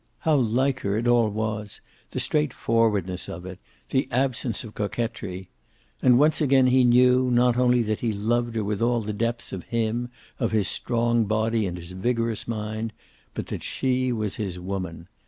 [0.21, 3.59] How like her it all was, the straightforwardness of it,
[3.91, 5.49] the absence of coquetry.
[6.01, 9.53] And once again he knew, not only that he loved her with all the depths
[9.53, 10.09] of him,
[10.39, 12.93] of his strong body and his vigorous mind,
[13.35, 15.07] but that she was his woman.